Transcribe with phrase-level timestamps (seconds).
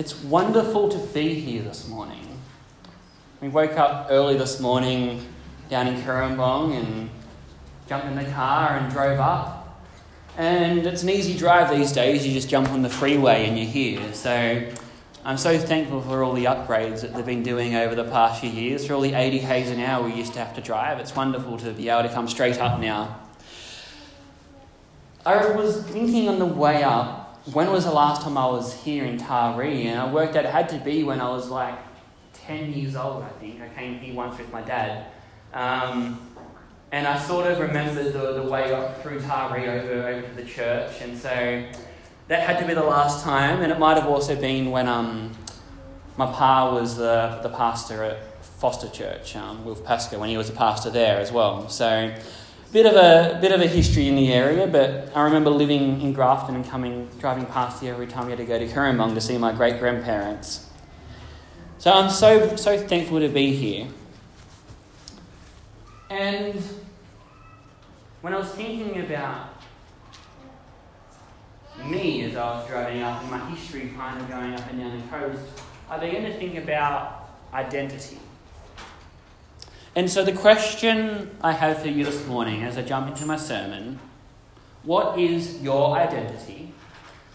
[0.00, 2.26] It's wonderful to be here this morning.
[3.42, 5.26] We woke up early this morning
[5.68, 7.10] down in Cooranbong and
[7.86, 9.84] jumped in the car and drove up.
[10.38, 12.26] And it's an easy drive these days.
[12.26, 14.14] You just jump on the freeway and you're here.
[14.14, 14.66] So
[15.22, 18.48] I'm so thankful for all the upgrades that they've been doing over the past few
[18.48, 18.86] years.
[18.86, 21.58] For all the 80 k's an hour we used to have to drive, it's wonderful
[21.58, 23.20] to be able to come straight up now.
[25.26, 29.04] I was thinking on the way up when was the last time I was here
[29.04, 29.86] in Taree?
[29.86, 31.78] And I worked out it had to be when I was like
[32.34, 33.60] 10 years old, I think.
[33.60, 35.06] I came here once with my dad.
[35.54, 36.20] Um,
[36.92, 40.44] and I sort of remembered the, the way up through Taree over, over to the
[40.44, 41.00] church.
[41.00, 41.64] And so
[42.28, 43.62] that had to be the last time.
[43.62, 45.32] And it might have also been when um,
[46.16, 50.50] my pa was the, the pastor at Forster Church, um, Wilf Pascoe, when he was
[50.50, 51.68] a pastor there as well.
[51.68, 52.14] So
[52.72, 56.12] Bit of a bit of a history in the area, but I remember living in
[56.12, 59.20] Grafton and coming driving past here every time we had to go to Cooranbong to
[59.20, 60.68] see my great grandparents.
[61.78, 63.88] So I'm so so thankful to be here.
[66.10, 66.62] And
[68.20, 69.60] when I was thinking about
[71.84, 74.96] me as I was driving up and my history kind of going up and down
[74.96, 75.40] the coast,
[75.88, 78.18] I began to think about identity.
[79.96, 83.36] And so, the question I have for you this morning as I jump into my
[83.36, 83.98] sermon
[84.82, 86.72] what is your identity?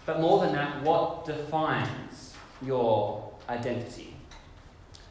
[0.06, 4.16] But more than that, what defines your identity?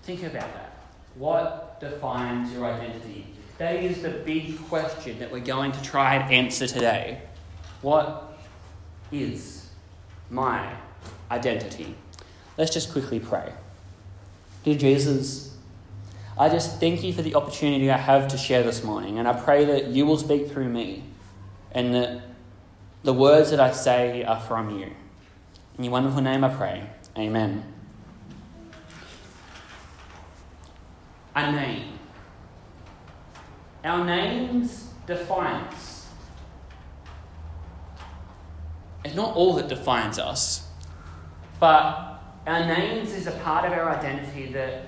[0.03, 0.77] Think about that.
[1.15, 3.27] What defines your identity?
[3.59, 7.23] That is the big question that we're going to try and answer today.
[7.83, 8.37] What
[9.13, 9.69] is
[10.29, 10.75] my
[11.31, 11.95] identity?
[12.59, 13.53] Let's just quickly pray.
[14.65, 15.54] Dear Jesus,
[16.37, 19.35] I just thank you for the opportunity I have to share this morning, and I
[19.35, 21.05] pray that you will speak through me
[21.71, 22.23] and that
[23.05, 24.91] the words that I say are from you.
[25.79, 26.91] In your wonderful name I pray.
[27.17, 27.73] Amen.
[31.37, 31.99] A name.
[33.85, 36.09] Our names define us.
[39.05, 40.67] It's not all that defines us,
[41.61, 44.84] but our names is a part of our identity that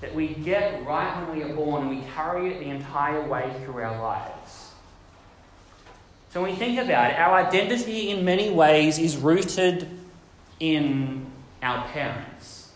[0.00, 3.52] that we get right when we are born and we carry it the entire way
[3.64, 4.72] through our lives.
[6.30, 9.88] So when we think about it, our identity in many ways is rooted
[10.60, 11.26] in
[11.62, 12.70] our parents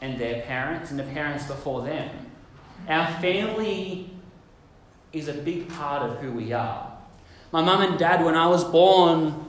[0.00, 2.10] and their parents and the parents before them.
[2.88, 4.10] Our family
[5.12, 6.92] is a big part of who we are.
[7.52, 9.48] My mum and dad, when I was born,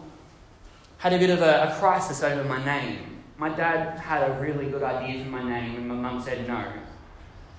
[0.99, 4.69] had a bit of a, a crisis over my name my dad had a really
[4.69, 6.65] good idea for my name, and my mum said no.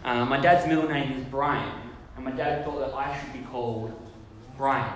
[0.04, 1.80] Uh, my dad's middle name is Brian,
[2.16, 3.92] and my dad thought that I should be called
[4.56, 4.92] Brian.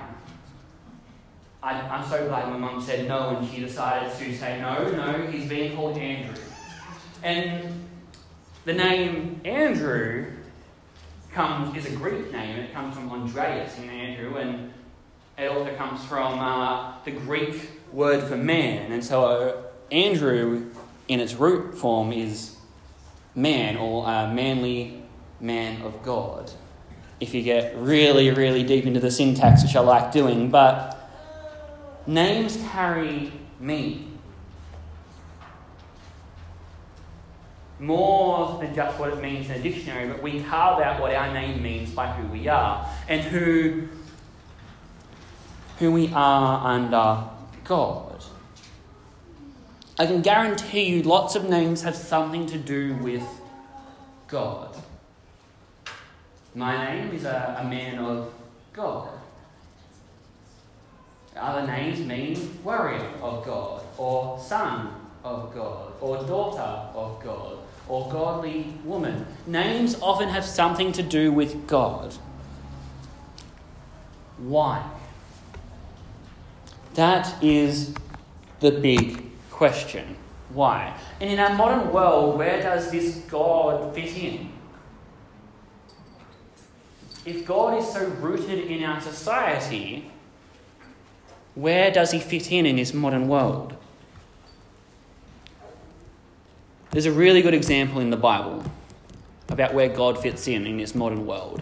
[1.63, 5.27] I, am so glad my mum said no, and she decided to say no, no,
[5.27, 6.43] he's being called Andrew.
[7.23, 7.87] And
[8.65, 10.33] the name Andrew
[11.33, 12.59] comes is a Greek name.
[12.59, 14.73] It comes from Andreas in Andrew, and
[15.37, 18.93] it also comes from uh, the Greek word for man.
[18.93, 20.71] And so uh, Andrew,
[21.09, 22.57] in its root form, is
[23.35, 25.03] man or manly
[25.41, 26.51] man of God.
[27.19, 30.97] If you get really, really deep into the syntax, which I like doing, but
[32.07, 34.19] names carry meaning.
[37.79, 41.33] More than just what it means in a dictionary, but we carve out what our
[41.33, 43.89] name means by who we are and who,
[45.79, 47.25] who we are under
[47.65, 48.10] God.
[50.01, 53.23] I can guarantee you lots of names have something to do with
[54.29, 54.75] God.
[56.55, 58.33] My name is a, a man of
[58.73, 59.11] God.
[61.37, 64.89] Other names mean warrior of God, or son
[65.23, 69.27] of God, or daughter of God, or godly woman.
[69.47, 72.15] Names often have something to do with God.
[74.39, 74.83] Why?
[76.95, 77.95] That is
[78.61, 79.30] the big
[79.61, 80.17] question.
[80.55, 80.99] Why?
[81.21, 84.51] And in our modern world, where does this God fit in?
[87.27, 90.11] If God is so rooted in our society,
[91.55, 93.77] where does he fit in in this modern world?
[96.93, 98.65] There's a really good example in the Bible
[99.51, 101.61] about where God fits in in this modern world.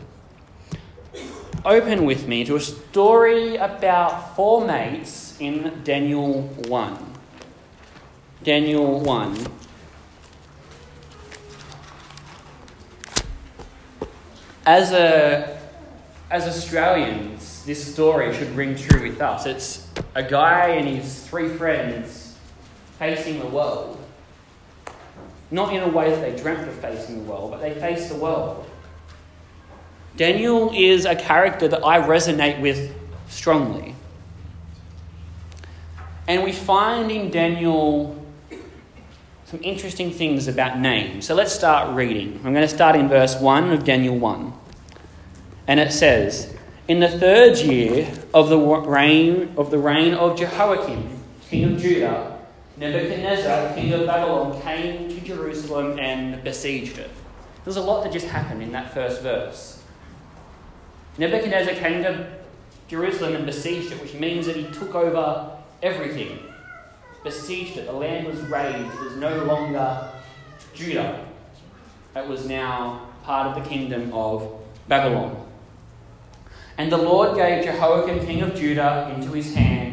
[1.64, 7.07] Open with me to a story about four mates in Daniel 1.
[8.48, 9.46] Daniel 1.
[14.64, 15.60] As, a,
[16.30, 19.44] as Australians, this story should ring true with us.
[19.44, 22.38] It's a guy and his three friends
[22.98, 24.02] facing the world.
[25.50, 28.16] Not in a way that they dreamt of facing the world, but they face the
[28.16, 28.64] world.
[30.16, 32.96] Daniel is a character that I resonate with
[33.28, 33.94] strongly.
[36.26, 38.17] And we find in Daniel
[39.48, 41.24] some interesting things about names.
[41.24, 42.34] So let's start reading.
[42.44, 44.52] I'm going to start in verse 1 of Daniel 1.
[45.66, 46.54] And it says,
[46.86, 52.38] In the third year of the reign of the reign of Jehoiakim, king of Judah,
[52.76, 57.10] Nebuchadnezzar, king of Babylon, came to Jerusalem and besieged it.
[57.64, 59.82] There's a lot that just happened in that first verse.
[61.16, 62.36] Nebuchadnezzar came to
[62.86, 66.38] Jerusalem and besieged it, which means that he took over everything
[67.24, 67.86] besieged it.
[67.86, 68.94] The land was razed.
[68.94, 70.12] It was no longer
[70.74, 71.26] Judah.
[72.16, 74.50] It was now part of the kingdom of
[74.88, 75.46] Babylon.
[76.78, 79.88] And the Lord gave Jehoiakim, king of Judah, into his hand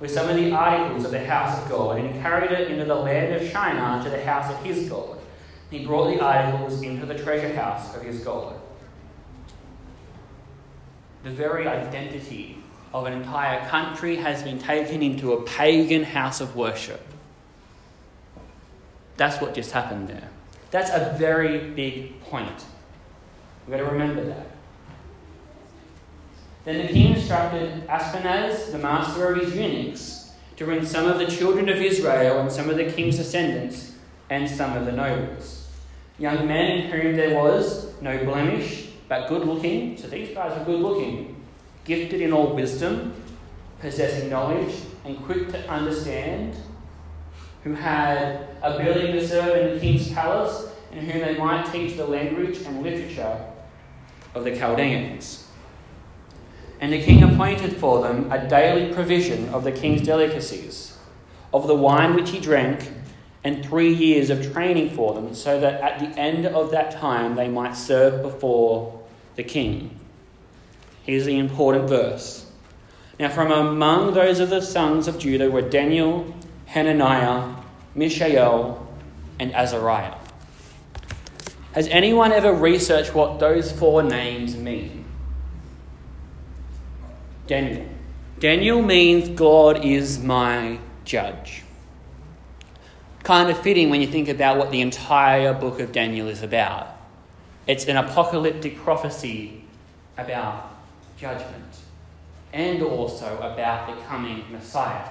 [0.00, 2.84] with some of the articles of the house of God, and he carried it into
[2.84, 5.18] the land of Shinar to the house of his God.
[5.70, 8.58] He brought the articles into the treasure house of his God.
[11.22, 12.59] The very identity
[12.92, 17.00] of an entire country has been taken into a pagan house of worship.
[19.16, 20.28] That's what just happened there.
[20.70, 22.64] That's a very big point.
[23.66, 24.46] We've got to remember that.
[26.64, 31.26] Then the king instructed Ashpenaz, the master of his eunuchs, to bring some of the
[31.26, 33.92] children of Israel and some of the king's descendants
[34.28, 35.68] and some of the nobles.
[36.18, 39.96] Young men in whom there was no blemish, but good looking.
[39.96, 41.39] So these guys were good looking
[41.84, 43.14] gifted in all wisdom,
[43.80, 44.74] possessing knowledge,
[45.04, 46.56] and quick to understand,
[47.64, 52.06] who had ability to serve in the king's palace, and whom they might teach the
[52.06, 53.44] language and literature
[54.34, 55.46] of the Chaldeans.
[56.80, 60.98] And the king appointed for them a daily provision of the king's delicacies,
[61.52, 62.92] of the wine which he drank,
[63.44, 67.36] and three years of training for them, so that at the end of that time
[67.36, 69.02] they might serve before
[69.36, 69.99] the king.
[71.10, 72.46] Here's the important verse.
[73.18, 76.32] Now, from among those of the sons of Judah were Daniel,
[76.66, 77.56] Hananiah,
[77.96, 78.86] Mishael,
[79.40, 80.14] and Azariah.
[81.72, 85.04] Has anyone ever researched what those four names mean?
[87.48, 87.88] Daniel.
[88.38, 91.64] Daniel means God is my judge.
[93.24, 96.96] Kind of fitting when you think about what the entire book of Daniel is about.
[97.66, 99.64] It's an apocalyptic prophecy
[100.16, 100.69] about
[101.20, 101.76] judgment
[102.52, 105.08] and also about the coming Messiah.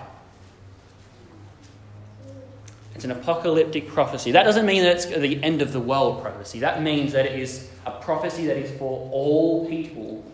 [2.96, 4.32] It's an apocalyptic prophecy.
[4.32, 6.60] That doesn't mean that it's the end of the world prophecy.
[6.60, 10.26] That means that it is a prophecy that is for all people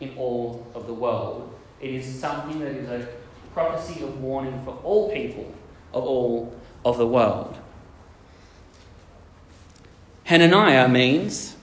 [0.00, 1.52] in all of the world.
[1.80, 3.06] It is something that is a
[3.52, 5.52] prophecy of warning for all people
[5.92, 6.54] of all
[6.84, 7.58] of the world.
[10.24, 11.54] Hananiah means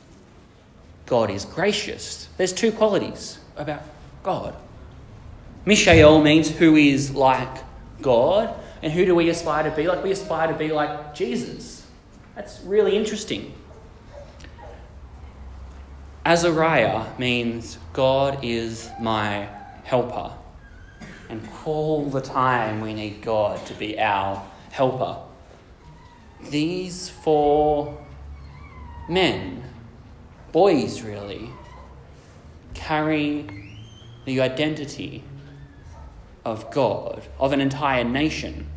[1.12, 2.30] God is gracious.
[2.38, 3.82] There's two qualities about
[4.24, 4.56] God.
[5.66, 7.54] Mishael means who is like
[8.02, 10.06] God, and who do we aspire to be like?
[10.06, 11.86] We aspire to be like Jesus.
[12.34, 13.54] That's really interesting.
[16.26, 19.50] Azariah means God is my
[19.84, 20.32] helper.
[21.28, 24.42] And all the time we need God to be our
[24.72, 25.18] helper.
[26.50, 28.02] These four
[29.10, 29.71] men,
[30.52, 31.50] boys really,
[32.74, 33.48] carry
[34.26, 35.24] the identity
[36.44, 38.68] of God, of an entire nation.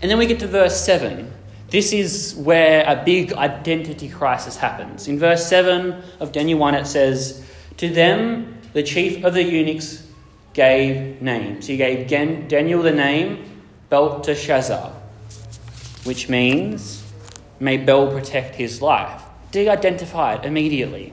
[0.00, 1.32] And then we get to verse 7.
[1.70, 5.08] This is where a big identity crisis happens.
[5.08, 7.44] In verse 7 of Daniel 1, it says,
[7.78, 10.06] To them the chief of the eunuchs
[10.54, 11.66] gave names.
[11.66, 14.92] He gave Daniel the name Belteshazzar,
[16.04, 17.04] which means,
[17.60, 19.22] May Bel protect his life.
[19.50, 21.12] De identified immediately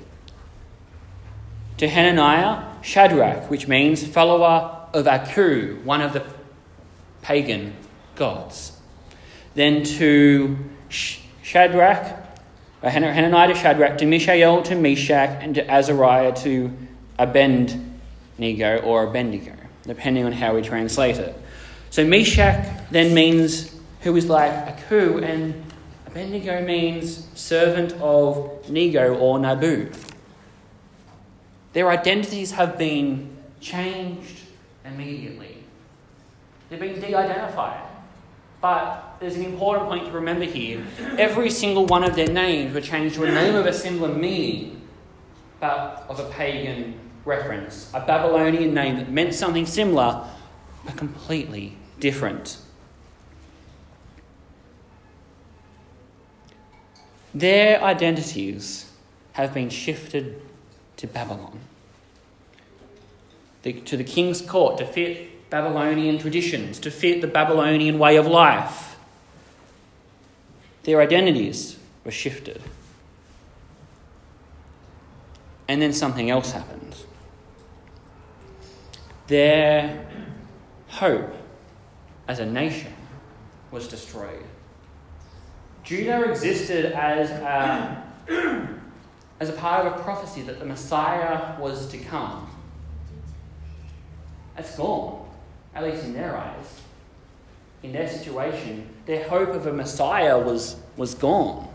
[1.77, 6.23] to Hananiah, Shadrach, which means follower of Aku, one of the
[7.21, 7.75] pagan
[8.15, 8.79] gods.
[9.55, 10.57] Then to
[10.89, 12.25] Shadrach,
[12.81, 16.71] uh, Hananiah to Shadrach, to Mishael to Meshach, and to Azariah to
[17.17, 21.35] Abednego or Abednego, depending on how we translate it.
[21.89, 25.64] So Meshach then means who is like Aku, and
[26.15, 29.91] Abednego means servant of Nego or Nabu.
[31.73, 34.39] Their identities have been changed
[34.85, 35.57] immediately.
[36.69, 37.81] They've been de identified.
[38.61, 40.87] But there's an important point to remember here.
[41.17, 44.87] Every single one of their names were changed to a name of a similar meaning,
[45.59, 47.91] but of a pagan reference.
[47.93, 50.25] A Babylonian name that meant something similar,
[50.85, 52.59] but completely different.
[57.35, 58.89] Their identities
[59.33, 60.41] have been shifted
[60.95, 61.59] to Babylon,
[63.63, 68.25] the, to the king's court, to fit Babylonian traditions, to fit the Babylonian way of
[68.25, 68.95] life.
[70.83, 72.61] Their identities were shifted.
[75.67, 76.95] And then something else happened.
[79.27, 80.07] Their
[80.87, 81.35] hope
[82.29, 82.93] as a nation
[83.71, 84.45] was destroyed.
[85.85, 88.79] Judah existed as um, a,
[89.39, 92.49] as a part of a prophecy that the Messiah was to come.
[94.55, 95.29] That's gone,
[95.75, 96.81] at least in their eyes.
[97.83, 101.71] In their situation, their hope of a Messiah was, was gone.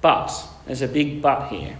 [0.00, 0.32] But,
[0.66, 1.78] there's a big but here.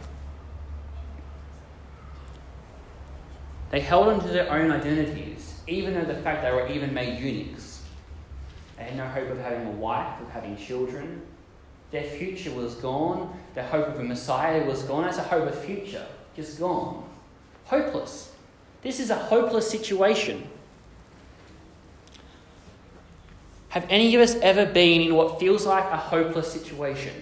[3.72, 7.18] They held on to their own identities, even though the fact they were even made
[7.18, 7.71] eunuchs.
[8.82, 11.22] They had no hope of having a wife, of having children.
[11.92, 13.38] Their future was gone.
[13.54, 15.04] Their hope of a Messiah was gone.
[15.04, 17.08] That's a hope of future, just gone.
[17.66, 18.32] Hopeless.
[18.82, 20.48] This is a hopeless situation.
[23.68, 27.14] Have any of us ever been in what feels like a hopeless situation?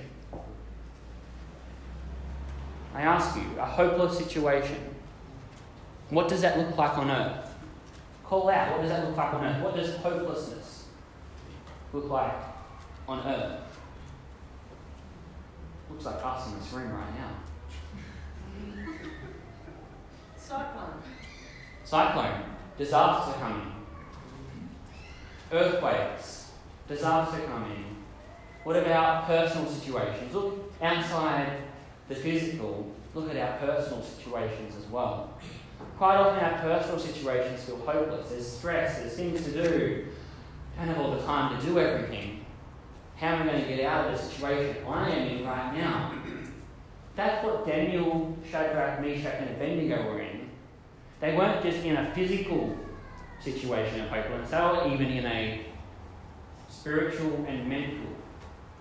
[2.94, 4.78] I ask you, a hopeless situation.
[6.08, 7.54] What does that look like on earth?
[8.24, 9.62] Call out, what does that look like on earth?
[9.62, 10.59] What does hopelessness
[11.92, 12.34] look like
[13.08, 13.60] on earth?
[15.90, 17.30] Looks like us in this room right now.
[20.36, 21.02] Cyclone.
[21.84, 22.44] Cyclone,
[22.78, 23.72] disaster coming.
[25.52, 26.50] Earthquakes,
[26.88, 27.96] disaster coming.
[28.62, 30.34] What about personal situations?
[30.34, 31.62] Look outside
[32.08, 35.34] the physical, look at our personal situations as well.
[35.96, 38.30] Quite often our personal situations feel hopeless.
[38.30, 40.06] There's stress, there's things to do.
[40.80, 42.42] Don't have all the time to do everything.
[43.16, 46.14] How am I going to get out of the situation I am in right now?
[47.14, 50.48] That's what Daniel, Shadrach, Meshach, and Abednego were in.
[51.20, 52.74] They weren't just in a physical
[53.40, 55.66] situation of hopelessness, they were even in a
[56.70, 58.12] spiritual and mental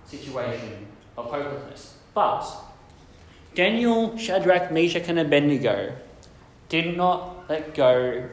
[0.06, 0.88] situation
[1.18, 1.98] of hopelessness.
[2.14, 2.46] But
[3.56, 5.96] Daniel, Shadrach, Meshach, and Abednego
[6.70, 8.30] did not let go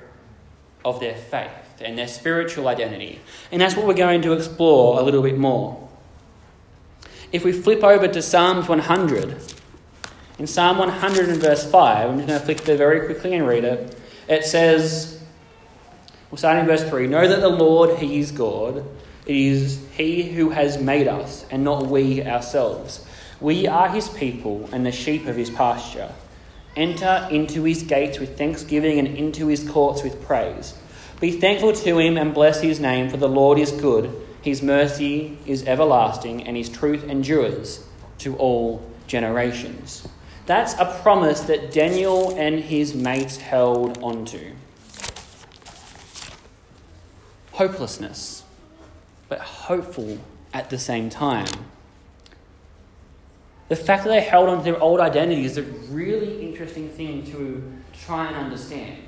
[0.84, 3.20] of their faith and their spiritual identity.
[3.52, 5.88] And that's what we're going to explore a little bit more.
[7.32, 9.42] If we flip over to Psalms 100,
[10.38, 13.46] in Psalm 100 and verse 5, I'm just going to flick there very quickly and
[13.46, 13.98] read it.
[14.28, 15.22] It says,
[16.30, 18.84] we'll start in verse 3 Know that the Lord, He is God.
[19.26, 23.04] It is He who has made us, and not we ourselves.
[23.40, 26.12] We are His people and the sheep of His pasture.
[26.76, 30.74] Enter into his gates with thanksgiving and into his courts with praise.
[31.20, 34.14] Be thankful to him and bless his name, for the Lord is good.
[34.42, 37.84] His mercy is everlasting, and his truth endures
[38.18, 40.06] to all generations.
[40.44, 44.52] That's a promise that Daniel and his mates held onto.
[47.52, 48.44] Hopelessness,
[49.28, 50.18] but hopeful
[50.52, 51.48] at the same time.
[53.68, 57.24] The fact that they held on to their old identity is a really interesting thing
[57.32, 57.72] to
[58.04, 59.02] try and understand.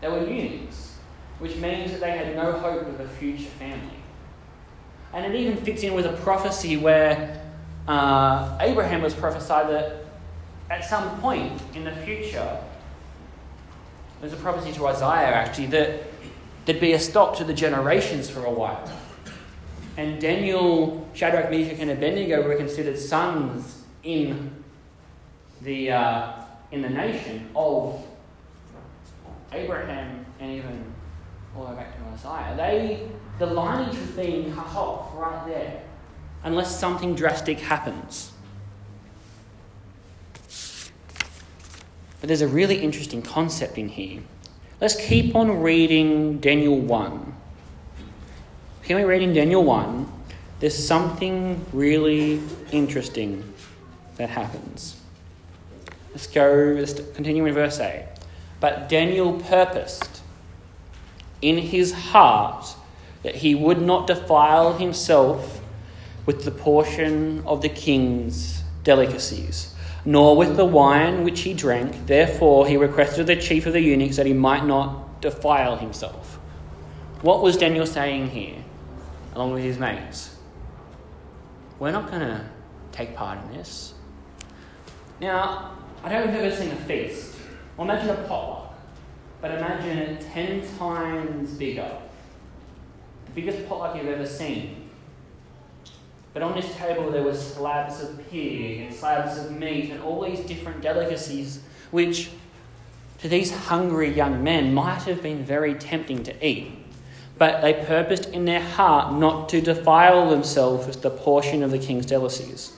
[0.00, 0.96] They were eunuchs,
[1.38, 3.98] which means that they had no hope of a future family.
[5.12, 7.42] And it even fits in with a prophecy where
[7.88, 10.04] uh, Abraham was prophesied that
[10.68, 12.58] at some point in the future,
[14.20, 16.02] there's a prophecy to Isaiah actually, that
[16.64, 18.90] there'd be a stop to the generations for a while.
[19.96, 24.62] And Daniel, Shadrach, Meshach, and Abednego were considered sons in
[25.62, 26.32] the, uh,
[26.72, 28.04] in the nation of
[29.52, 30.92] Abraham and even
[31.56, 32.54] all the way back to Isaiah.
[32.56, 35.82] They, the lineage was being cut off right there
[36.44, 38.32] unless something drastic happens.
[42.20, 44.22] But there's a really interesting concept in here.
[44.80, 47.34] Let's keep on reading Daniel 1.
[48.84, 50.12] Can we read in Daniel 1?
[50.60, 52.40] There's something really
[52.72, 53.52] interesting
[54.16, 55.00] that happens.
[56.12, 58.15] Let's go, let's continue in verse 8.
[58.60, 60.22] But Daniel purposed
[61.42, 62.74] in his heart
[63.22, 65.60] that he would not defile himself
[66.24, 72.06] with the portion of the king's delicacies, nor with the wine which he drank.
[72.06, 76.38] Therefore, he requested the chief of the eunuchs that he might not defile himself.
[77.22, 78.56] What was Daniel saying here,
[79.34, 80.36] along with his mates?
[81.78, 82.44] We're not going to
[82.92, 83.94] take part in this.
[85.20, 85.72] Now,
[86.02, 87.35] I don't know if you've ever seen a feast.
[87.76, 88.74] Well, imagine a potluck,
[89.40, 91.98] but imagine it ten times bigger.
[93.26, 94.88] The biggest potluck you've ever seen.
[96.32, 100.22] But on this table there were slabs of pig and slabs of meat and all
[100.22, 102.30] these different delicacies, which
[103.18, 106.72] to these hungry young men might have been very tempting to eat.
[107.38, 111.78] But they purposed in their heart not to defile themselves with the portion of the
[111.78, 112.74] king's delicacies.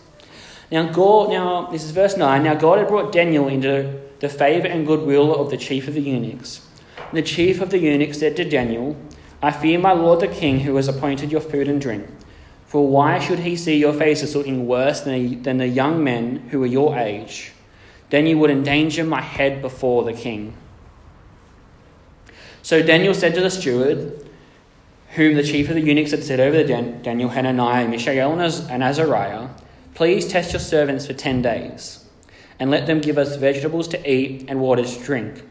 [0.70, 2.42] Now, God, now this is verse 9.
[2.42, 6.00] Now God had brought Daniel into the favour and goodwill of the chief of the
[6.00, 6.66] eunuchs.
[6.96, 8.96] And the chief of the eunuchs said to Daniel,
[9.42, 12.08] I fear my lord the king, who has appointed your food and drink.
[12.66, 16.62] For why should he see your faces looking worse than, than the young men who
[16.62, 17.52] are your age?
[18.10, 20.54] Then you would endanger my head before the king.
[22.62, 24.28] So Daniel said to the steward,
[25.14, 29.48] whom the chief of the eunuchs had set over Daniel, Hananiah, Mishael, and Azariah,
[29.98, 31.97] Please test your servants for ten days,
[32.58, 35.42] and let them give us vegetables to eat and water to drink.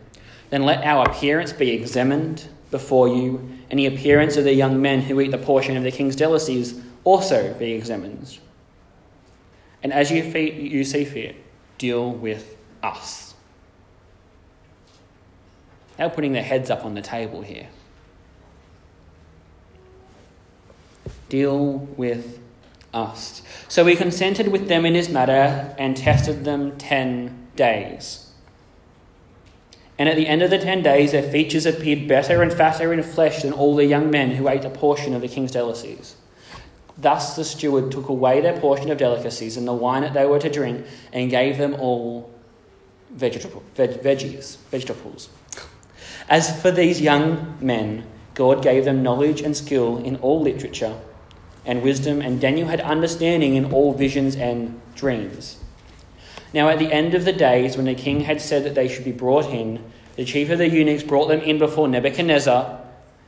[0.50, 5.02] Then let our appearance be examined before you, and the appearance of the young men
[5.02, 8.40] who eat the portion of the king's delicacies also be examined.
[9.82, 11.36] And as you, you see fit,
[11.78, 13.36] deal with us.
[15.96, 17.68] They're putting their heads up on the table here.
[21.30, 22.40] Deal with
[22.94, 23.42] us.
[23.68, 28.32] So he consented with them in this matter and tested them ten days.
[30.00, 33.02] And at the end of the ten days, their features appeared better and fatter in
[33.02, 36.16] flesh than all the young men who ate a portion of the king's delicacies.
[36.98, 40.40] Thus the steward took away their portion of delicacies and the wine that they were
[40.40, 42.32] to drink and gave them all
[43.12, 45.30] vegetable, veg, veggies, vegetables.
[46.30, 51.00] As for these young men, God gave them knowledge and skill in all literature
[51.68, 55.58] and wisdom, and Daniel had understanding in all visions and dreams.
[56.54, 59.06] Now, at the end of the days, when the king had said that they should
[59.06, 59.84] be brought in,
[60.16, 62.80] the chief of the eunuchs brought them in before Nebuchadnezzar,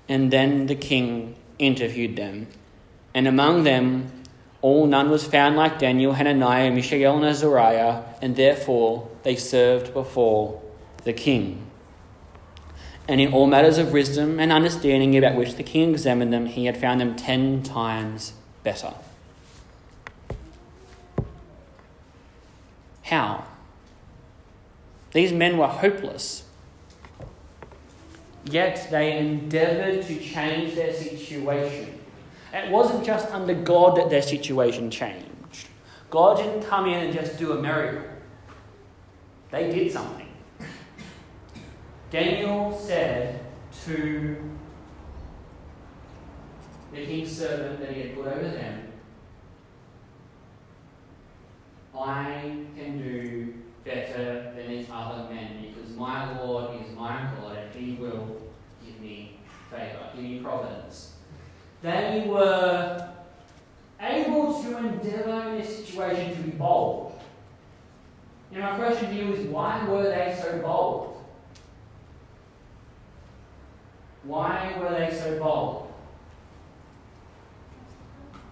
[0.08, 2.48] and then the king interviewed them.
[3.14, 4.12] And among them,
[4.62, 10.62] all none was found like Daniel, Hananiah, Mishael, and Azariah, and therefore they served before
[11.04, 11.69] the king.
[13.10, 16.66] And in all matters of wisdom and understanding about which the king examined them, he
[16.66, 18.94] had found them ten times better.
[23.02, 23.46] How?
[25.12, 26.44] These men were hopeless.
[28.46, 32.00] Yet they endeavoured to change their situation.
[32.54, 35.68] It wasn't just under God that their situation changed.
[36.12, 38.08] God didn't come in and just do a miracle,
[39.50, 40.19] they did something.
[42.12, 43.40] Daniel said
[43.86, 44.36] to
[46.92, 48.92] the king's servant that he had put over them,
[51.96, 57.76] I can do better than these other men because my Lord is my God and
[57.76, 58.42] he will
[58.84, 61.14] give me favour, give me providence.
[61.84, 63.10] They were
[64.02, 67.20] able to endeavour in this situation to be bold.
[68.52, 71.19] Now, my question to you is why were they so bold?
[74.24, 75.94] Why were they so bold?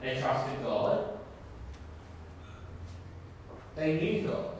[0.01, 1.19] They trusted God.
[3.75, 4.53] They knew God.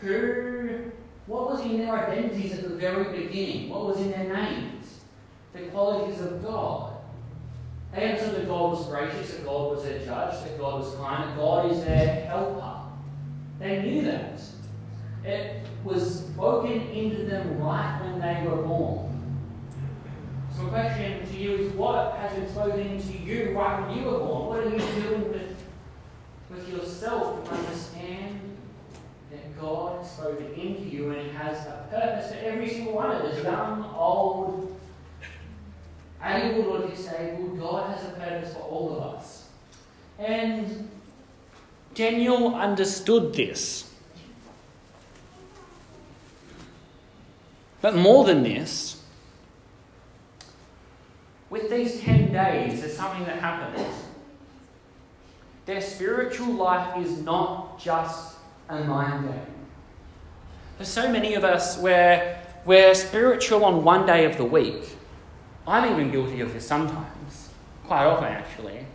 [0.00, 0.92] Who,
[1.26, 3.70] what was in their identities at the very beginning?
[3.70, 5.00] What was in their names?
[5.52, 6.96] The qualities of God.
[7.92, 11.30] They understood that God was gracious, that God was their judge, that God was kind,
[11.30, 12.82] that God is their helper.
[13.58, 14.40] They knew that.
[15.24, 19.15] It was spoken into them right when they were born.
[20.56, 24.04] So my question to you is what has been spoken into you right when you
[24.06, 24.48] were born?
[24.48, 25.56] What are you doing with,
[26.48, 28.40] with yourself to understand
[29.30, 33.10] that God has spoken into you and He has a purpose for every single one
[33.10, 34.80] of us, young, old,
[36.24, 39.48] able or disabled, God has a purpose for all of us.
[40.18, 40.88] And
[41.94, 43.92] Daniel understood this.
[47.82, 48.95] But more than this,
[51.50, 53.86] with these 10 days, there's something that happens.
[55.66, 58.36] Their spiritual life is not just
[58.68, 59.40] a mind game.
[60.78, 64.96] There's so many of us where we're spiritual on one day of the week.
[65.66, 67.48] I'm even guilty of this sometimes,
[67.86, 68.86] quite often actually.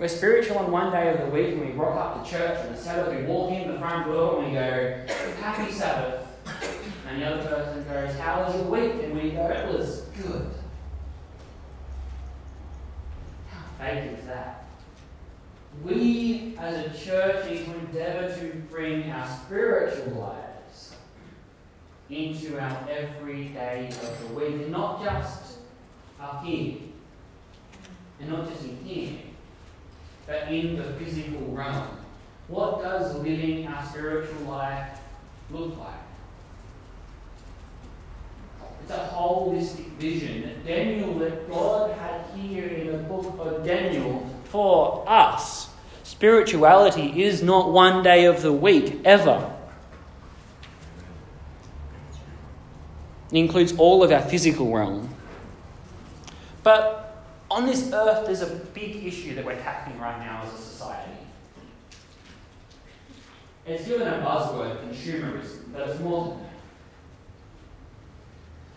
[0.00, 2.72] We're spiritual on one day of the week and we rock up to church on
[2.72, 5.04] the Sabbath, we walk in the front door and we go,
[5.40, 6.26] Happy Sabbath.
[7.08, 9.04] And the other person goes, How was your week?
[9.04, 10.50] And we go, It was good.
[13.78, 14.64] Faith is that?
[15.84, 20.94] We as a church need to endeavour to bring our spiritual lives
[22.10, 25.58] into our everyday of the week, and not just
[26.20, 26.78] up here,
[28.20, 29.18] and not just in here,
[30.26, 31.98] but in the physical realm.
[32.48, 34.98] What does living our spiritual life
[35.50, 35.94] look like?
[38.82, 41.87] It's a holistic vision that Daniel, that God
[42.60, 45.70] here in the book of Daniel for us.
[46.02, 49.54] Spirituality is not one day of the week, ever.
[53.30, 55.14] It includes all of our physical realm.
[56.62, 60.56] But on this earth, there's a big issue that we're tackling right now as a
[60.62, 61.12] society.
[63.66, 66.48] It's given a buzzword, consumerism, but it's more than that.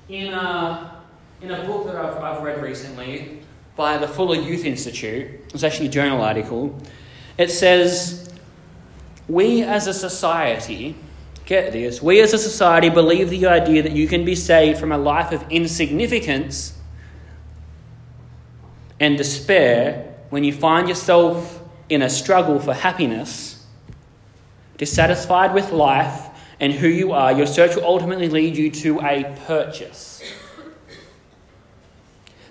[0.10, 1.02] In a,
[1.42, 3.42] in a book that I've, I've read recently
[3.76, 6.78] by the Fuller Youth Institute, it's actually a journal article,
[7.38, 8.34] it says,
[9.28, 10.96] We as a society,
[11.46, 14.92] get this, we as a society believe the idea that you can be saved from
[14.92, 16.78] a life of insignificance
[19.00, 23.66] and despair when you find yourself in a struggle for happiness,
[24.78, 26.28] dissatisfied with life
[26.60, 30.24] and who you are, your search will ultimately lead you to a purchase.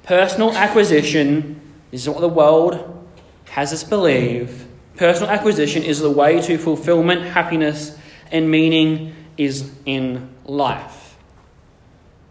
[0.02, 1.60] Personal acquisition
[1.92, 3.06] is what the world
[3.50, 4.66] has us believe.
[4.96, 7.96] Personal acquisition is the way to fulfillment, happiness,
[8.30, 11.16] and meaning is in life.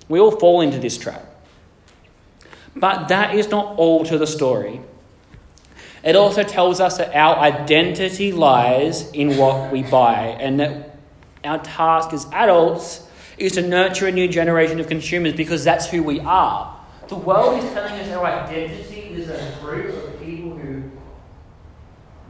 [0.07, 1.25] We all fall into this trap.
[2.75, 4.81] But that is not all to the story.
[6.03, 10.97] It also tells us that our identity lies in what we buy, and that
[11.43, 13.05] our task as adults
[13.37, 16.78] is to nurture a new generation of consumers because that's who we are.
[17.09, 20.83] The world is telling us our identity is a group of people who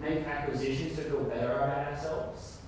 [0.02, 2.60] make acquisitions to feel better about ourselves.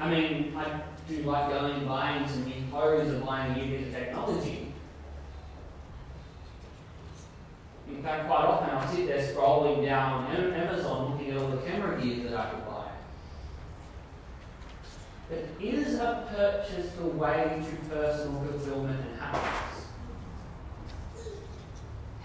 [0.00, 3.86] I mean, I do like going and buying some new clothes or buying new bit
[3.86, 4.72] of technology.
[7.88, 12.02] In fact, quite often I'll sit there scrolling down Amazon looking at all the camera
[12.02, 12.90] gear that I could buy.
[15.28, 19.75] But is a purchase the way to personal fulfillment and happiness?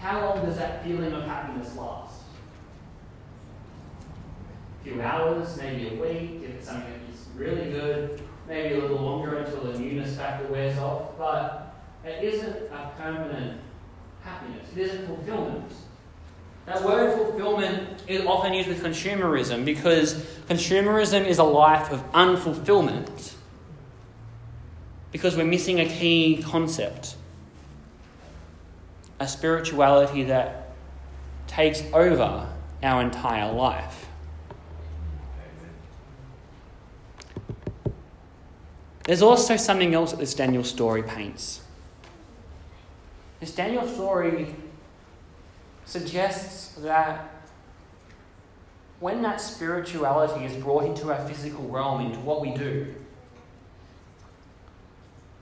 [0.02, 2.22] How long does that feeling of happiness last?
[4.80, 9.00] A few hours, maybe a week, if it's something that's really good, maybe a little
[9.00, 13.60] longer until the newness factor wears off, but it isn't a permanent
[14.24, 14.66] happiness.
[14.74, 15.72] It isn't fulfillment.
[16.66, 20.14] That word fulfillment is often used with consumerism because
[20.48, 23.34] consumerism is a life of unfulfillment
[25.12, 27.14] because we're missing a key concept
[29.22, 30.72] a spirituality that
[31.46, 32.48] takes over
[32.82, 34.06] our entire life.
[39.04, 41.60] There's also something else that this Daniel story paints.
[43.38, 44.54] This Daniel story
[45.84, 47.30] suggests that
[48.98, 52.92] when that spirituality is brought into our physical realm, into what we do,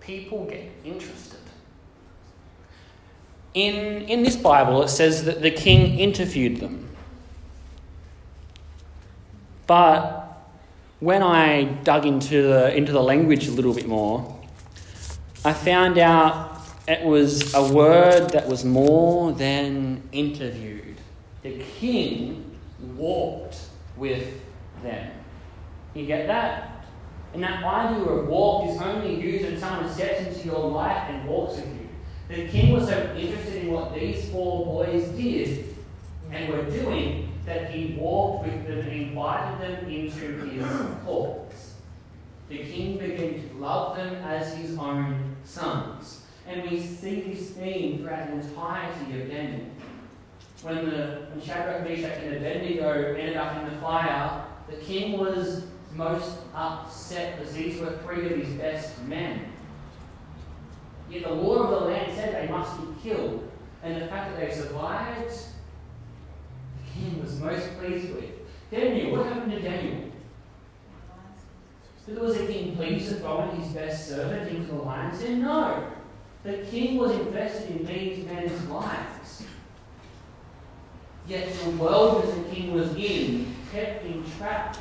[0.01, 1.39] people get interested.
[3.54, 6.88] In, in this Bible, it says that the king interviewed them.
[9.66, 10.30] But
[11.00, 14.38] when I dug into the, into the language a little bit more,
[15.44, 20.96] I found out it was a word that was more than interviewed.
[21.42, 22.56] The king
[22.96, 23.58] walked
[23.96, 24.40] with
[24.82, 25.12] them.
[25.94, 26.84] You get that?
[27.32, 31.28] And that idea of walk is only used when someone steps into your life and
[31.28, 31.88] walks with you.
[32.31, 35.75] The king was so interested in what these four boys did
[36.31, 40.64] and were doing that he walked with them and invited them into his
[41.05, 41.75] courts.
[42.49, 46.23] The king began to love them as his own sons.
[46.47, 49.66] And we see this theme throughout the entirety of Daniel.
[50.62, 55.64] When, the, when Shadrach, Meshach, and Abednego ended up in the fire, the king was
[55.97, 59.49] most upset because these were three of his best men.
[61.11, 63.51] Yet the law of the land said they must be killed.
[63.83, 68.31] And the fact that they survived, the king was most pleased with.
[68.70, 70.11] Daniel, what happened to Daniel?
[72.11, 75.42] Did was the king pleased to throw his best servant into the lion's den?
[75.42, 75.87] No.
[76.42, 79.44] The king was invested in these men's lives.
[81.29, 84.81] Yet the world that the king was in kept him trapped.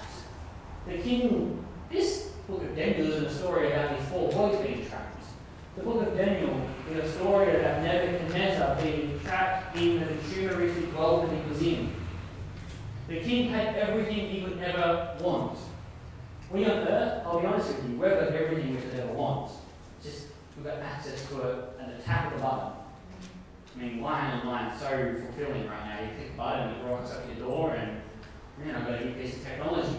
[0.88, 5.09] The king, this book of Daniel is a story about these four boys being trapped.
[5.76, 11.30] The book of Daniel is a story about Nebuchadnezzar being trapped in the consumeristic world
[11.30, 11.94] that he was in.
[13.08, 15.58] The king had everything he could ever want.
[16.52, 19.52] We on earth, I'll be honest with you, we've got everything we could ever want.
[20.04, 21.56] Just we've got access to a,
[22.00, 22.72] the tap of the button.
[23.76, 26.02] I mean, line and line so fulfilling right now.
[26.02, 28.02] You click a button, it rocks up your door, and
[28.58, 29.98] man, I've got a new piece of technology.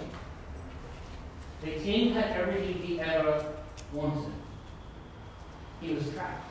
[1.63, 3.53] The king had everything he ever
[3.93, 4.33] wanted.
[5.81, 6.45] He was trapped.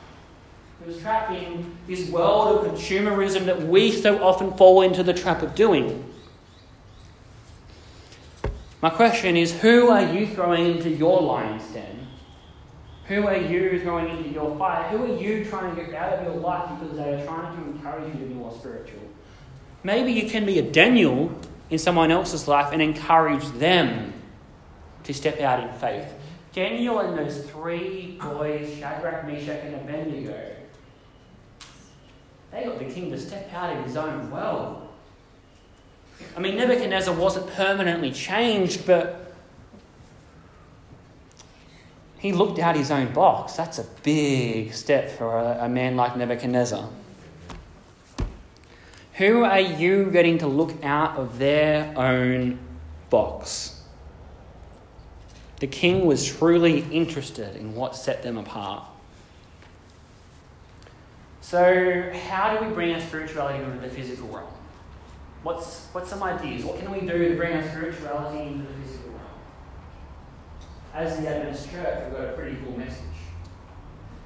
[0.82, 5.12] He was trapped in this world of consumerism that we so often fall into the
[5.12, 6.06] trap of doing.
[8.82, 12.06] My question is who are you throwing into your lion's den?
[13.06, 14.88] Who are you throwing into your fire?
[14.88, 17.70] Who are you trying to get out of your life because they are trying to
[17.70, 19.00] encourage you to be more spiritual?
[19.82, 21.34] Maybe you can be a Daniel
[21.68, 24.12] in someone else's life and encourage them
[25.04, 26.06] to step out in faith.
[26.52, 30.56] Daniel and those three boys, Shadrach, Meshach, and Abednego,
[32.50, 34.88] they got the king to step out of his own world.
[36.36, 39.34] I mean, Nebuchadnezzar wasn't permanently changed, but
[42.18, 43.54] he looked out his own box.
[43.54, 46.88] That's a big step for a, a man like Nebuchadnezzar.
[49.14, 52.58] Who are you getting to look out of their own
[53.08, 53.79] box?
[55.60, 58.82] The king was truly interested in what set them apart.
[61.42, 64.48] So, how do we bring our spirituality into the physical realm?
[65.42, 66.64] What's, what's some ideas?
[66.64, 69.24] What can we do to bring our spirituality into the physical realm?
[70.94, 73.04] As the Adventist Church, we've got a pretty cool message.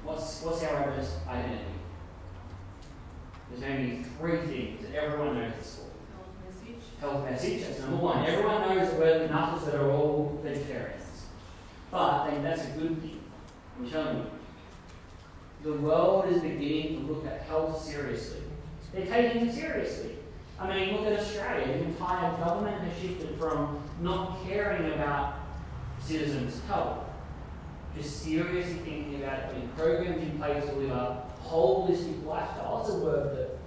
[0.03, 1.63] What's, what's our Adventist identity?
[3.51, 5.85] There's only three things that everyone knows this for.
[6.15, 6.83] Health message.
[7.01, 8.25] Health message, that's number one.
[8.25, 11.04] Everyone knows that we're the nutters that are all vegetarians.
[11.95, 13.21] But I think that's a good thing.
[13.79, 14.25] I'm telling you.
[15.63, 18.41] The world is beginning to look at health seriously.
[18.93, 20.17] They're taking it seriously.
[20.59, 21.65] I mean, look at Australia.
[21.65, 25.35] The entire government has shifted from not caring about
[26.01, 27.05] citizens' health
[27.95, 32.79] to seriously thinking about it, putting programs in place to live a holistic lifestyle.
[32.79, 33.57] That's a word that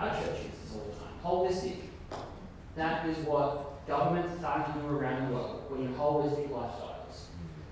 [0.00, 1.14] our church uses all the time.
[1.24, 1.76] Holistic.
[2.74, 6.89] That is what governments are starting to do around the world, putting holistic lifestyles.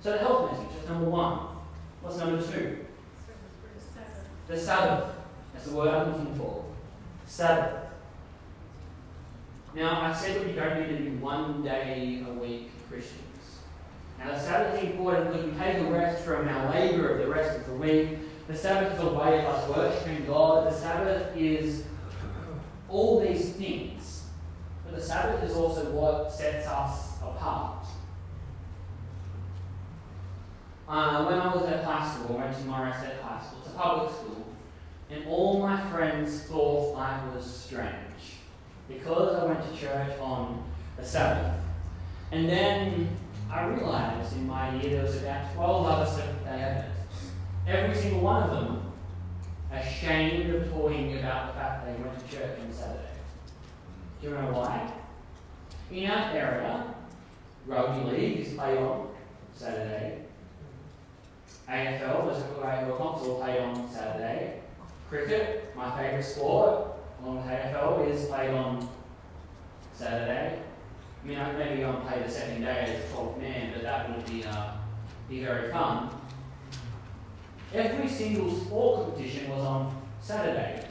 [0.01, 1.39] So the health message, that's number one.
[2.03, 2.85] What's number two?
[4.47, 5.15] The Sabbath.
[5.53, 6.65] That's the word I'm looking for.
[7.27, 7.85] Sabbath.
[9.75, 13.23] Now, I said that we don't need to be one day a week Christians.
[14.19, 17.29] Now, the Sabbath is important because we take a rest from our labour of the
[17.29, 18.19] rest of the week.
[18.49, 20.73] The Sabbath is a way of us worshipping God.
[20.73, 21.85] The Sabbath is
[22.89, 24.25] all these things.
[24.85, 27.78] But the Sabbath is also what sets us apart.
[30.89, 33.59] Uh, when I was at high school, I went to Morisset High School.
[33.63, 34.47] It's a public school.
[35.11, 38.39] And all my friends thought I was strange
[38.89, 40.65] because I went to church on
[40.97, 41.61] the Sabbath.
[42.33, 43.11] And then
[43.51, 47.33] I realized in my year there was about 12 other Seventh day Adventists.
[47.67, 48.93] Every single one of them
[49.71, 53.03] ashamed of talking about the fact that they went to church on Saturday.
[54.23, 54.91] Do you know why?
[55.91, 56.95] In our area,
[57.67, 59.09] rugby league is played on
[59.55, 60.28] Saturday.
[61.69, 64.61] AFL, the Super AFL comps, all played on Saturday.
[65.09, 68.89] Cricket, my favourite sport, with AFL, is played on
[69.93, 70.63] Saturday.
[71.23, 74.25] I mean, I maybe I'm play the second day as 12th man, but that would
[74.27, 74.73] be, uh,
[75.29, 76.11] be very fun.
[77.75, 80.87] Every single sport competition was on Saturday.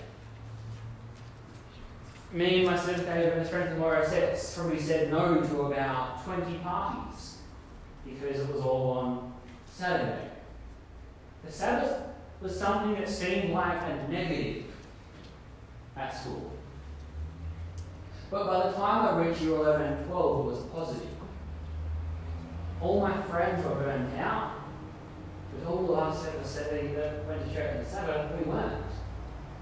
[2.34, 6.58] Me and my seventh day Adventist friends in Morisset probably said no to about 20
[6.60, 7.38] parties
[8.06, 9.34] because it was all on
[9.72, 10.27] Saturday.
[11.48, 12.02] The Sabbath
[12.42, 14.66] was something that seemed like a negative
[15.96, 16.52] at school.
[18.30, 21.08] But by the time I reached year 11 and 12, it was positive.
[22.82, 24.56] All my friends were burned out.
[25.54, 28.84] But all of us that said that went to church on the Sabbath, we weren't.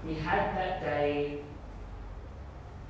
[0.04, 1.38] We had that day,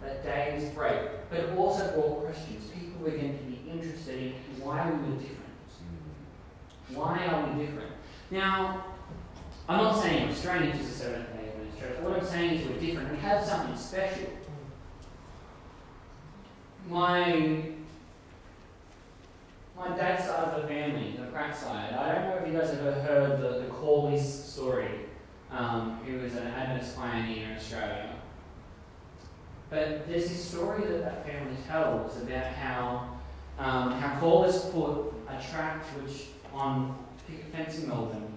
[0.02, 1.28] that day's break.
[1.28, 2.70] But it also brought Christians.
[2.70, 5.42] People began to be interested in why we were different.
[6.90, 6.96] Mm.
[6.96, 7.95] Why are we different?
[8.30, 8.84] Now,
[9.68, 11.98] I'm not saying strange as a Seventh day church.
[12.00, 13.12] What I'm saying is we're different.
[13.12, 14.30] We have something special
[16.88, 17.62] my
[19.76, 21.92] my dad's side of the family, the Pratt side.
[21.92, 24.88] I don't know if you guys have ever heard the, the Corliss story,
[25.50, 28.10] um, who was an Adventist pioneer in Australia.
[29.68, 33.15] But there's this story that that family tells about how
[33.58, 38.32] um, how Corliss put a tract which on picket fence in Melbourne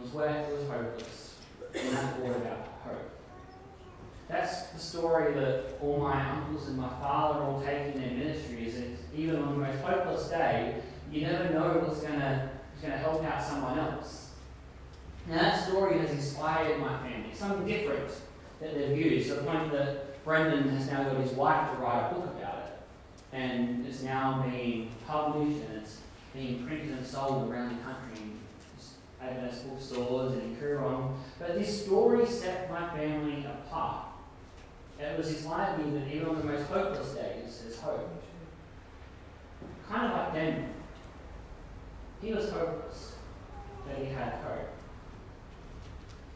[0.00, 1.36] was where it was hopeless,
[1.74, 3.10] and that brought about hope.
[4.28, 8.76] That's the story that all my uncles and my father all taking their ministries.
[8.76, 10.76] And even on the most hopeless day,
[11.10, 12.48] you never know what's going to
[12.82, 14.30] going to help out someone else.
[15.28, 18.10] Now, that story has inspired my family, something different
[18.60, 22.10] that they've used, to the point that Brendan has now got his wife to write
[22.10, 22.41] a book about.
[23.32, 25.98] And it's now being published and it's
[26.34, 28.38] being printed and sold around the country in
[29.20, 31.14] Adventist bookstores and in Koorong.
[31.38, 34.06] But this story set my family apart.
[34.98, 38.22] It was inspired me that even on the most hopeless days, there's hope.
[39.88, 40.68] Kind of like Daniel.
[42.20, 43.14] He was hopeless,
[43.86, 44.68] but he had hope.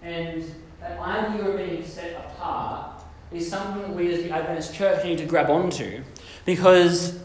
[0.02, 0.44] And
[0.80, 5.18] that idea of being set apart is something that we as the Adventist Church need
[5.18, 6.02] to grab onto
[6.46, 7.18] because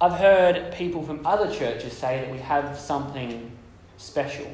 [0.00, 3.52] I've heard people from other churches say that we have something
[3.98, 4.50] special.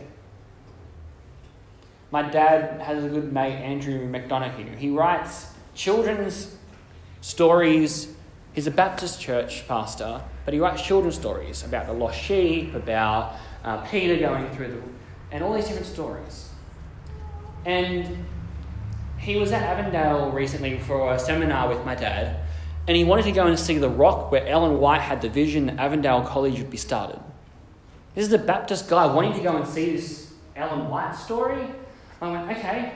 [2.11, 4.76] My dad has a good mate, Andrew McDonough.
[4.76, 6.57] He writes children's
[7.20, 8.12] stories.
[8.52, 13.37] He's a Baptist church pastor, but he writes children's stories about the lost sheep, about
[13.62, 14.83] uh, Peter going through the.
[15.31, 16.48] and all these different stories.
[17.64, 18.24] And
[19.18, 22.45] he was at Avondale recently for a seminar with my dad,
[22.88, 25.66] and he wanted to go and see the rock where Ellen White had the vision
[25.66, 27.18] that Avondale College would be started.
[28.14, 31.66] This is a Baptist guy wanting to go and see this Ellen White story.
[32.20, 32.92] I went, okay.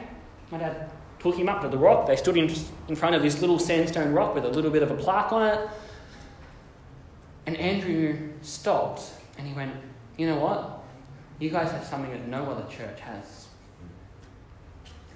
[0.50, 2.07] My dad took him up to the rock.
[2.07, 2.50] They stood in,
[2.88, 5.46] in front of this little sandstone rock with a little bit of a plaque on
[5.46, 5.68] it.
[7.46, 9.03] And Andrew stopped
[9.37, 9.74] and he went,
[10.16, 10.83] You know what?
[11.38, 13.48] You guys have something that no other church has.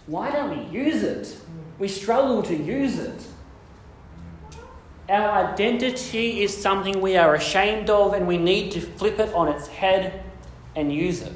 [0.07, 1.37] Why don't we use it?
[1.79, 3.27] We struggle to use it.
[5.09, 9.49] Our identity is something we are ashamed of, and we need to flip it on
[9.49, 10.23] its head
[10.75, 11.33] and use it.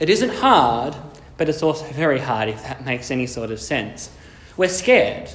[0.00, 0.96] It isn't hard,
[1.36, 4.10] but it's also very hard if that makes any sort of sense.
[4.56, 5.30] We're scared.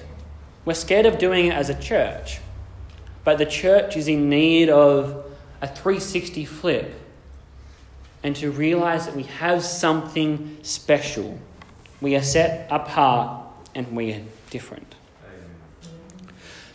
[0.65, 2.39] We're scared of doing it as a church.
[3.23, 5.25] But the church is in need of
[5.62, 6.93] a 360 flip
[8.23, 11.39] and to realize that we have something special.
[12.02, 14.95] We are set apart and we are different.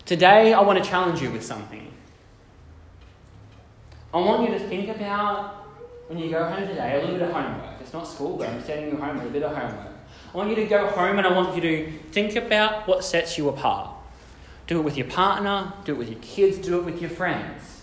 [0.06, 1.90] Today, I want to challenge you with something.
[4.12, 5.66] I want you to think about
[6.08, 7.80] when you go home today a little bit of homework.
[7.80, 9.94] It's not school, but I'm setting you home with a bit of homework.
[10.32, 13.38] I want you to go home and I want you to think about what sets
[13.38, 13.96] you apart.
[14.66, 17.82] Do it with your partner, do it with your kids, do it with your friends.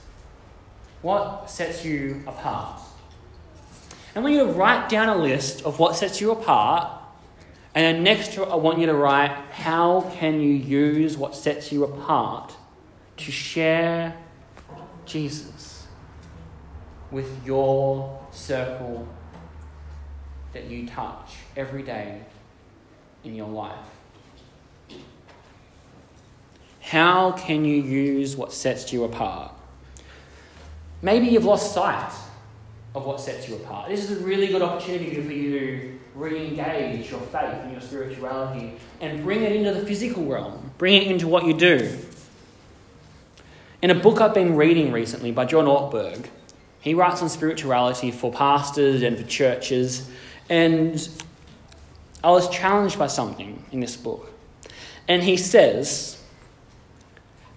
[1.02, 2.82] What sets you apart?
[4.16, 7.01] I want you to write down a list of what sets you apart.
[7.74, 11.84] And then next I want you to write how can you use what sets you
[11.84, 12.54] apart
[13.18, 14.16] to share
[15.06, 15.88] Jesus
[17.12, 19.08] with your circle
[20.54, 22.22] that you touch every day
[23.24, 23.76] in your life.
[26.82, 29.54] How can you use what sets you apart?
[31.02, 32.12] Maybe you've lost sight
[32.94, 33.90] of what sets you apart.
[33.90, 37.82] This is a really good opportunity for you to re engage your faith and your
[37.82, 41.98] spirituality and bring it into the physical realm, bring it into what you do.
[43.82, 46.28] In a book I've been reading recently by John Ortberg,
[46.82, 50.10] he writes on spirituality for pastors and for churches,
[50.50, 51.08] and
[52.24, 54.32] I was challenged by something in this book.
[55.08, 56.22] And he says,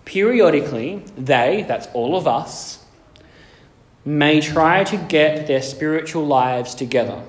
[0.05, 2.84] periodically, they, that's all of us,
[4.05, 7.23] may try to get their spiritual lives together.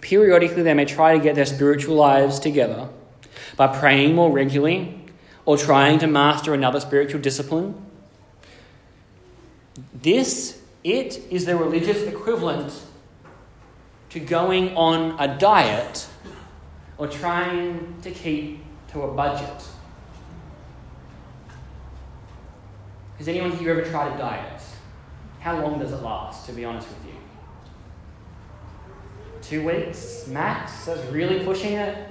[0.00, 2.88] Periodically, they may try to get their spiritual lives together
[3.56, 5.00] by praying more regularly
[5.44, 7.74] or trying to master another spiritual discipline.
[9.94, 12.72] This, it is the religious equivalent
[14.10, 16.06] to going on a diet
[16.98, 18.62] or trying to keep
[18.92, 19.64] to a budget.
[23.20, 24.62] Has anyone here ever tried a diet?
[25.40, 27.12] How long does it last, to be honest with you?
[29.42, 30.86] Two weeks max?
[30.86, 32.08] That's really pushing it.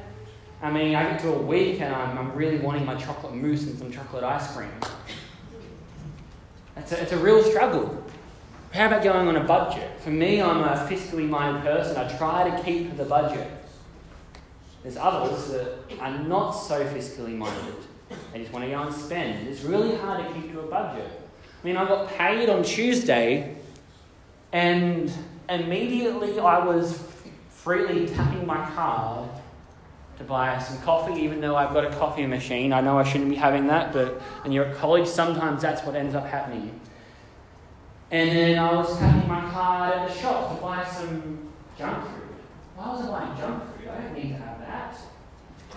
[0.61, 3.63] I mean, I get to a week and I'm, I'm really wanting my chocolate mousse
[3.63, 4.69] and some chocolate ice cream.
[6.77, 8.03] It's a, it's a real struggle.
[8.71, 9.99] How about going on a budget?
[10.01, 11.97] For me, I'm a fiscally minded person.
[11.97, 13.49] I try to keep the budget.
[14.83, 17.88] There's others that are not so fiscally minded.
[18.33, 19.47] They just want to go and spend.
[19.47, 21.09] It's really hard to keep to a budget.
[21.61, 23.55] I mean, I got paid on Tuesday,
[24.51, 25.11] and
[25.49, 27.03] immediately I was
[27.49, 29.29] freely tapping my card
[30.17, 32.73] to buy some coffee, even though I've got a coffee machine.
[32.73, 35.95] I know I shouldn't be having that, but when you're at college, sometimes that's what
[35.95, 36.79] ends up happening.
[38.11, 42.35] And then I was tapping my card at the shop to buy some junk food.
[42.75, 43.87] Why was I buying junk food?
[43.89, 44.58] I don't need to have.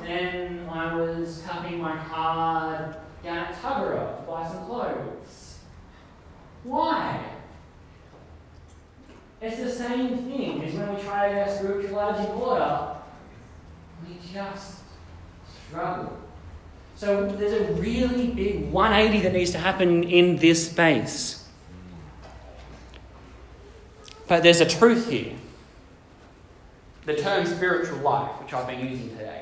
[0.01, 5.59] Then I was tapping my card down at Tuggerah to buy some clothes.
[6.65, 7.25] Why?
[9.41, 12.97] It's the same thing as when we try to get spiritual lives in order.
[14.07, 14.81] We just
[15.69, 16.19] struggle.
[16.95, 21.49] So there's a really big 180 that needs to happen in this space.
[24.29, 25.33] But there's a truth here.
[27.05, 29.42] The term spiritual life, which I've been using today,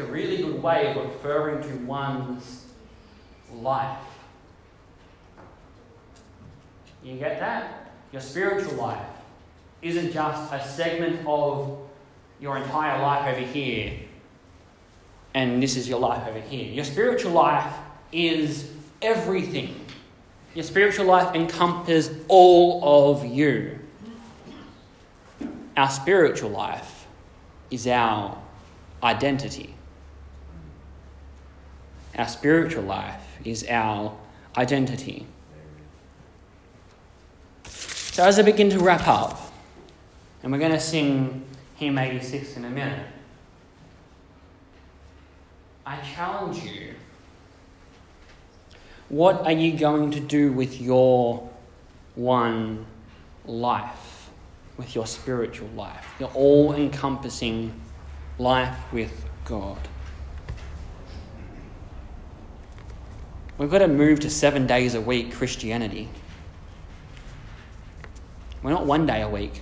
[0.00, 2.64] a really good way of referring to one's
[3.54, 3.98] life.
[7.02, 7.92] You get that?
[8.12, 9.06] Your spiritual life
[9.82, 11.78] isn't just a segment of
[12.40, 13.92] your entire life over here,
[15.34, 16.72] and this is your life over here.
[16.72, 17.72] Your spiritual life
[18.12, 18.70] is
[19.00, 19.86] everything.
[20.54, 23.78] Your spiritual life encompasses all of you.
[25.76, 27.06] Our spiritual life
[27.70, 28.36] is our
[29.02, 29.74] identity.
[32.16, 34.16] Our spiritual life is our
[34.56, 35.26] identity.
[37.64, 39.52] So, as I begin to wrap up,
[40.42, 41.44] and we're going to sing
[41.76, 43.06] hymn 86 in a minute,
[45.86, 46.94] I challenge you
[49.08, 51.50] what are you going to do with your
[52.14, 52.86] one
[53.44, 54.30] life,
[54.76, 57.72] with your spiritual life, your all encompassing
[58.38, 59.78] life with God?
[63.60, 66.08] We've got to move to seven days a week Christianity.
[68.62, 69.60] We're not one day a week.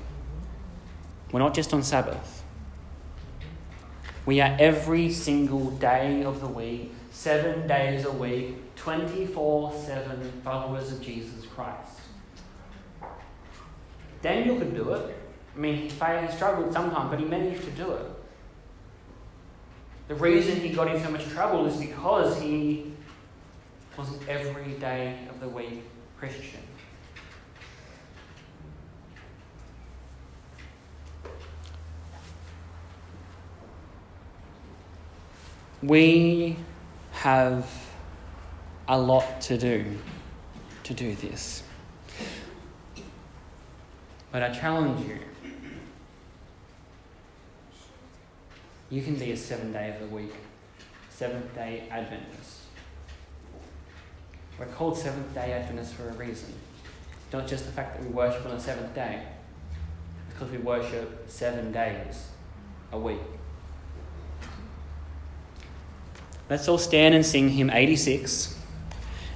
[1.32, 2.44] We're not just on Sabbath.
[4.24, 10.92] We are every single day of the week, seven days a week, 24 7 followers
[10.92, 11.99] of Jesus Christ.
[14.22, 15.16] Daniel could do it.
[15.57, 18.07] I mean, he struggled sometimes, but he managed to do it.
[20.07, 22.92] The reason he got in so much trouble is because he
[23.99, 25.82] was an every day of the week
[26.16, 26.61] Christian.
[35.82, 36.57] We
[37.11, 37.68] have
[38.86, 39.84] a lot to do
[40.84, 41.64] to do this.
[44.30, 45.18] But I challenge you.
[48.90, 50.34] You can be a seven day of the week,
[51.11, 52.67] seventh day Adventist.
[54.59, 56.52] We're called Seventh day Adventists for a reason.
[57.32, 59.22] Not just the fact that we worship on the seventh day,
[60.30, 62.28] because we worship seven days
[62.90, 63.20] a week.
[66.48, 68.59] Let's all stand and sing hymn 86.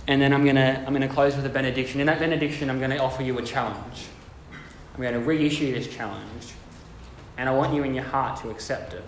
[0.09, 2.01] And then I'm going to I'm to close with a benediction.
[2.01, 4.07] In that benediction, I'm going to offer you a challenge.
[4.95, 6.55] I'm going to reissue this challenge.
[7.37, 9.05] And I want you in your heart to accept it.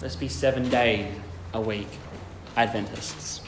[0.00, 1.12] Let's be seven day
[1.52, 1.88] a week
[2.56, 3.43] Adventists.